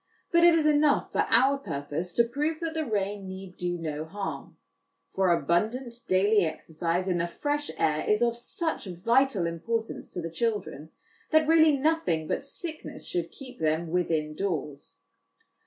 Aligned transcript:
But 0.31 0.43
it 0.43 0.55
is 0.55 0.65
enough 0.65 1.11
for 1.11 1.25
our 1.29 1.59
purpose 1.59 2.11
to 2.13 2.23
prove 2.23 2.59
that 2.61 2.73
the 2.73 2.87
rain 2.87 3.27
need 3.27 3.55
do 3.55 3.77
no 3.77 4.03
harm; 4.03 4.57
for 5.11 5.29
abundant 5.31 5.93
daily 6.07 6.43
exercise 6.43 7.07
in 7.07 7.19
the 7.19 7.27
fresh 7.27 7.69
air 7.77 8.03
is 8.09 8.23
of 8.23 8.35
such 8.35 8.85
vital 8.87 9.45
importance 9.45 10.09
to 10.09 10.19
the 10.19 10.31
children, 10.31 10.89
that 11.29 11.47
really 11.47 11.77
nothing 11.77 12.27
but 12.27 12.43
sickness 12.43 13.05
should 13.07 13.29
keep 13.29 13.59
them 13.59 13.91
within 13.91 14.33
doors. 14.33 14.97